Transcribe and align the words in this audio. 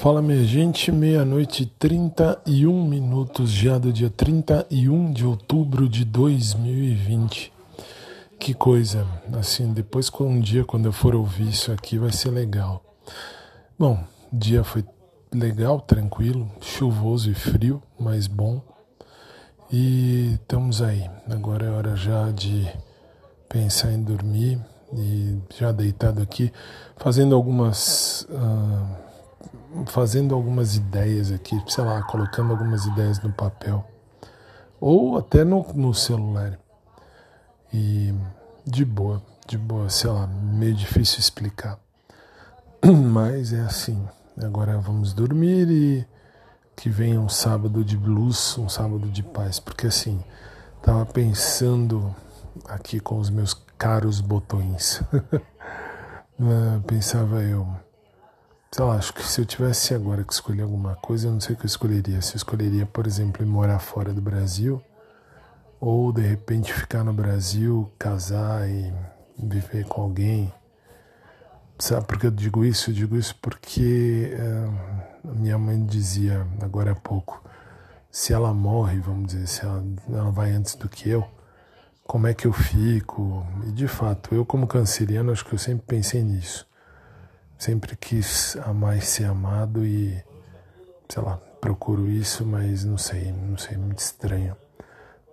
Fala 0.00 0.22
minha 0.22 0.42
gente, 0.44 0.90
meia-noite 0.90 1.64
e 1.64 1.66
31 1.66 2.88
minutos 2.88 3.50
já 3.50 3.76
do 3.76 3.92
dia 3.92 4.08
31 4.08 5.12
de 5.12 5.26
outubro 5.26 5.86
de 5.86 6.06
2020. 6.06 7.52
Que 8.38 8.54
coisa, 8.54 9.06
assim, 9.38 9.74
depois 9.74 10.10
um 10.20 10.40
dia 10.40 10.64
quando 10.64 10.86
eu 10.86 10.92
for 10.92 11.14
ouvir 11.14 11.50
isso 11.50 11.70
aqui 11.70 11.98
vai 11.98 12.10
ser 12.12 12.30
legal. 12.30 12.82
Bom, 13.78 14.02
dia 14.32 14.64
foi 14.64 14.86
legal, 15.30 15.82
tranquilo, 15.82 16.50
chuvoso 16.62 17.30
e 17.30 17.34
frio, 17.34 17.82
mas 17.98 18.26
bom. 18.26 18.62
E 19.70 20.38
estamos 20.40 20.80
aí. 20.80 21.10
Agora 21.28 21.66
é 21.66 21.70
hora 21.70 21.94
já 21.94 22.30
de 22.30 22.66
pensar 23.50 23.92
em 23.92 24.02
dormir 24.02 24.58
e 24.94 25.38
já 25.56 25.72
deitado 25.72 26.22
aqui, 26.22 26.52
fazendo 26.96 27.34
algumas. 27.34 28.26
Uh, 28.30 29.10
fazendo 29.86 30.34
algumas 30.34 30.74
ideias 30.74 31.30
aqui, 31.30 31.60
sei 31.68 31.84
lá, 31.84 32.02
colocando 32.02 32.50
algumas 32.50 32.86
ideias 32.86 33.22
no 33.22 33.32
papel 33.32 33.84
ou 34.80 35.18
até 35.18 35.44
no, 35.44 35.64
no 35.74 35.92
celular. 35.94 36.58
E 37.72 38.12
de 38.66 38.84
boa, 38.84 39.22
de 39.46 39.58
boa, 39.58 39.88
sei 39.90 40.10
lá, 40.10 40.26
meio 40.26 40.74
difícil 40.74 41.20
explicar. 41.20 41.78
Mas 42.84 43.52
é 43.52 43.60
assim. 43.60 44.08
Agora 44.42 44.78
vamos 44.78 45.12
dormir 45.12 45.68
e 45.70 46.06
que 46.74 46.88
venha 46.88 47.20
um 47.20 47.28
sábado 47.28 47.84
de 47.84 47.96
luz, 47.96 48.56
um 48.56 48.68
sábado 48.68 49.06
de 49.08 49.22
paz, 49.22 49.60
porque 49.60 49.86
assim, 49.86 50.24
tava 50.82 51.04
pensando 51.04 52.14
aqui 52.66 52.98
com 52.98 53.18
os 53.18 53.28
meus 53.28 53.52
caros 53.80 54.20
botões. 54.20 55.02
Pensava 56.86 57.42
eu, 57.42 57.66
sei 58.70 58.84
lá, 58.84 58.96
acho 58.96 59.14
que 59.14 59.22
se 59.26 59.40
eu 59.40 59.46
tivesse 59.46 59.94
agora 59.94 60.22
que 60.22 60.34
escolher 60.34 60.62
alguma 60.62 60.96
coisa, 60.96 61.28
eu 61.28 61.32
não 61.32 61.40
sei 61.40 61.54
o 61.54 61.58
que 61.58 61.64
eu 61.64 61.68
escolheria. 61.68 62.20
Se 62.20 62.34
eu 62.34 62.36
escolheria, 62.36 62.84
por 62.84 63.06
exemplo, 63.06 63.44
morar 63.46 63.78
fora 63.78 64.12
do 64.12 64.20
Brasil, 64.20 64.82
ou 65.80 66.12
de 66.12 66.20
repente 66.20 66.74
ficar 66.74 67.02
no 67.02 67.12
Brasil, 67.14 67.90
casar 67.98 68.68
e 68.68 68.92
viver 69.38 69.86
com 69.86 70.02
alguém. 70.02 70.52
Sabe 71.78 72.06
por 72.06 72.18
que 72.18 72.26
eu 72.26 72.30
digo 72.30 72.62
isso? 72.62 72.90
Eu 72.90 72.94
digo 72.94 73.16
isso 73.16 73.34
porque 73.40 74.36
uh, 74.36 75.38
minha 75.38 75.56
mãe 75.56 75.82
dizia 75.86 76.46
agora 76.60 76.92
há 76.92 76.94
pouco: 76.94 77.42
se 78.10 78.34
ela 78.34 78.52
morre, 78.52 79.00
vamos 79.00 79.32
dizer, 79.32 79.46
se 79.46 79.64
ela, 79.64 79.82
ela 80.10 80.30
vai 80.30 80.50
antes 80.50 80.74
do 80.74 80.86
que 80.86 81.08
eu, 81.08 81.26
como 82.10 82.26
é 82.26 82.34
que 82.34 82.48
eu 82.48 82.52
fico? 82.52 83.46
E 83.68 83.70
de 83.70 83.86
fato, 83.86 84.34
eu, 84.34 84.44
como 84.44 84.66
canceriano, 84.66 85.30
acho 85.30 85.44
que 85.44 85.54
eu 85.54 85.58
sempre 85.58 85.86
pensei 85.86 86.24
nisso 86.24 86.68
sempre 87.60 87.94
quis 87.94 88.56
amar 88.64 88.96
e 88.96 89.02
ser 89.02 89.24
amado 89.24 89.84
e, 89.84 90.24
sei 91.10 91.22
lá, 91.22 91.36
procuro 91.60 92.08
isso, 92.08 92.44
mas 92.46 92.86
não 92.86 92.96
sei, 92.96 93.30
não 93.32 93.58
sei, 93.58 93.76
muito 93.76 93.98
estranho. 93.98 94.56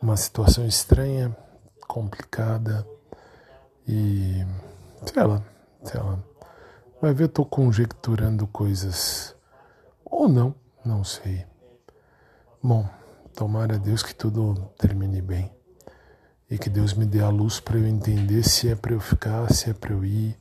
Uma 0.00 0.16
situação 0.16 0.66
estranha, 0.66 1.36
complicada 1.86 2.86
e, 3.86 4.42
sei 5.04 5.22
lá, 5.22 5.42
sei 5.84 6.00
lá. 6.00 6.18
Vai 6.98 7.12
ver, 7.12 7.24
eu 7.24 7.28
tô 7.28 7.44
conjecturando 7.44 8.46
coisas, 8.46 9.36
ou 10.02 10.26
não, 10.26 10.54
não 10.82 11.04
sei. 11.04 11.44
Bom, 12.62 12.88
tomara 13.34 13.74
a 13.74 13.78
Deus 13.78 14.02
que 14.02 14.14
tudo 14.14 14.54
termine 14.78 15.20
bem 15.20 15.54
e 16.50 16.58
que 16.58 16.68
Deus 16.68 16.94
me 16.94 17.06
dê 17.06 17.20
a 17.20 17.28
luz 17.28 17.60
para 17.60 17.78
eu 17.78 17.86
entender 17.86 18.42
se 18.42 18.68
é 18.68 18.74
para 18.74 18.92
eu 18.92 19.00
ficar, 19.00 19.52
se 19.52 19.70
é 19.70 19.72
para 19.72 19.92
eu 19.92 20.04
ir 20.04 20.38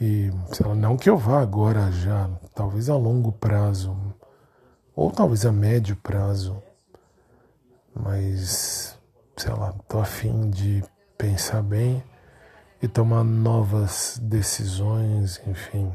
e 0.00 0.32
lá, 0.64 0.74
não 0.74 0.96
que 0.96 1.10
eu 1.10 1.18
vá 1.18 1.42
agora 1.42 1.92
já, 1.92 2.30
talvez 2.54 2.88
a 2.88 2.96
longo 2.96 3.30
prazo, 3.32 3.94
ou 4.96 5.10
talvez 5.10 5.44
a 5.44 5.52
médio 5.52 5.94
prazo, 5.94 6.62
mas 7.94 8.98
sei 9.36 9.52
lá, 9.52 9.74
tô 9.86 10.00
afim 10.00 10.48
de 10.48 10.82
pensar 11.18 11.62
bem 11.62 12.02
e 12.80 12.88
tomar 12.88 13.22
novas 13.22 14.18
decisões, 14.22 15.38
enfim. 15.46 15.92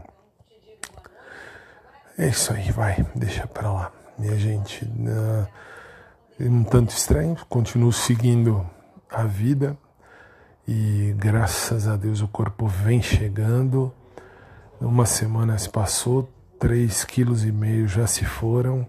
É 2.15 2.27
isso 2.27 2.53
aí, 2.53 2.71
vai, 2.71 3.03
deixa 3.15 3.47
pra 3.47 3.73
lá. 3.73 3.91
Minha 4.19 4.37
gente, 4.37 4.85
uh, 4.85 5.47
um 6.39 6.63
tanto 6.63 6.91
estranho, 6.91 7.35
continuo 7.49 7.91
seguindo 7.91 8.69
a 9.09 9.23
vida, 9.23 9.77
e 10.67 11.13
graças 11.17 11.87
a 11.87 11.95
Deus 11.95 12.21
o 12.21 12.27
corpo 12.27 12.67
vem 12.67 13.01
chegando. 13.01 13.93
Uma 14.81 15.05
semana 15.05 15.57
se 15.57 15.69
passou, 15.69 16.29
três 16.59 17.03
quilos 17.03 17.45
e 17.45 17.51
meio 17.51 17.87
já 17.87 18.07
se 18.07 18.25
foram 18.25 18.87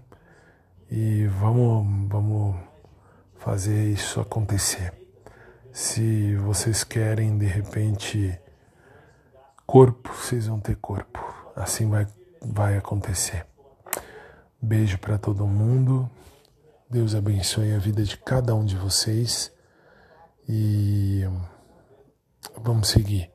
e 0.89 1.27
vamos, 1.27 2.09
vamos 2.09 2.55
fazer 3.37 3.91
isso 3.91 4.19
acontecer. 4.19 4.93
Se 5.71 6.35
vocês 6.37 6.83
querem 6.83 7.37
de 7.37 7.45
repente 7.45 8.39
corpo, 9.65 10.11
vocês 10.13 10.47
vão 10.47 10.59
ter 10.59 10.75
corpo. 10.77 11.19
Assim 11.55 11.89
vai, 11.89 12.07
vai 12.41 12.77
acontecer. 12.77 13.45
Beijo 14.61 14.97
para 14.97 15.17
todo 15.17 15.45
mundo. 15.45 16.09
Deus 16.89 17.13
abençoe 17.13 17.73
a 17.73 17.77
vida 17.77 18.03
de 18.03 18.17
cada 18.17 18.55
um 18.55 18.65
de 18.65 18.75
vocês. 18.75 19.51
E 20.47 21.25
Vamos 22.63 22.89
seguir. 22.89 23.29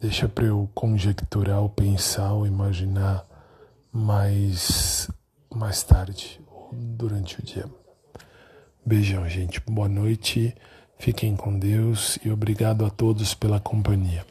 Deixa 0.00 0.28
para 0.28 0.46
eu 0.46 0.68
conjecturar, 0.74 1.60
ou 1.60 1.68
pensar, 1.68 2.32
ou 2.32 2.46
imaginar 2.46 3.26
mais, 3.92 5.10
mais 5.54 5.82
tarde, 5.82 6.40
durante 6.72 7.38
o 7.38 7.42
dia. 7.42 7.66
Beijão, 8.84 9.28
gente. 9.28 9.60
Boa 9.60 9.88
noite. 9.88 10.54
Fiquem 10.98 11.36
com 11.36 11.58
Deus 11.58 12.18
e 12.24 12.30
obrigado 12.30 12.84
a 12.84 12.90
todos 12.90 13.34
pela 13.34 13.60
companhia. 13.60 14.24